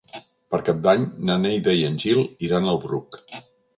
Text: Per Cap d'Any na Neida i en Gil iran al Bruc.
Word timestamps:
Per 0.53 0.59
Cap 0.69 0.79
d'Any 0.87 1.03
na 1.29 1.37
Neida 1.43 1.77
i 1.81 1.85
en 1.91 2.01
Gil 2.05 2.23
iran 2.49 2.67
al 2.73 2.81
Bruc. 2.87 3.21